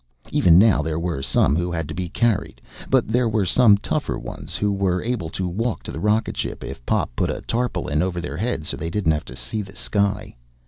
Even 0.31 0.57
now 0.57 0.81
there 0.81 0.99
were 0.99 1.21
some 1.21 1.55
who 1.55 1.71
had 1.71 1.87
to 1.87 1.93
be 1.93 2.09
carried, 2.09 2.59
but 2.89 3.07
there 3.07 3.29
were 3.29 3.45
some 3.45 3.77
tougher 3.77 4.17
ones 4.17 4.55
who 4.55 4.73
were 4.73 5.03
able 5.03 5.29
to 5.29 5.47
walk 5.47 5.83
to 5.83 5.91
the 5.91 5.99
rocketship 5.99 6.63
if 6.63 6.83
Pop 6.87 7.15
put 7.15 7.29
a 7.29 7.41
tarpaulin 7.41 8.01
over 8.01 8.19
their 8.19 8.37
heads 8.37 8.69
so 8.69 8.77
they 8.77 8.89
didn't 8.89 9.11
have 9.11 9.25
to 9.25 9.35
see 9.35 9.61
the 9.61 9.75
sky. 9.75 10.33